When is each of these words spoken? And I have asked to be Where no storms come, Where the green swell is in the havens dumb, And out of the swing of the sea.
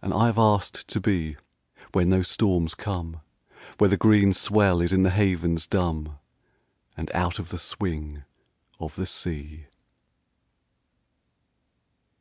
And 0.00 0.14
I 0.14 0.26
have 0.26 0.38
asked 0.38 0.86
to 0.86 1.00
be 1.00 1.36
Where 1.90 2.04
no 2.04 2.22
storms 2.22 2.76
come, 2.76 3.18
Where 3.78 3.90
the 3.90 3.96
green 3.96 4.32
swell 4.32 4.80
is 4.80 4.92
in 4.92 5.02
the 5.02 5.10
havens 5.10 5.66
dumb, 5.66 6.20
And 6.96 7.10
out 7.14 7.40
of 7.40 7.48
the 7.48 7.58
swing 7.58 8.22
of 8.78 8.94
the 8.94 9.06
sea. 9.06 9.66